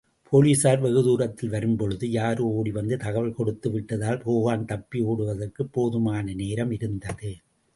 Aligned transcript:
போலிஸார் 0.31 0.81
வெகுதூரத்தில் 0.81 1.49
வரும்போழுது 1.49 2.09
யாரோ 2.11 2.43
ஓடிவந்து 2.43 2.97
தகவல் 2.97 3.35
கொடுத்துவிட்டதால், 3.37 4.21
ஹோகன்தப்பி 4.25 5.03
ஓடுவதற்குப் 5.03 5.71
போதுமான 5.71 6.33
நேரம் 6.33 6.71
இருந்தது. 6.71 7.35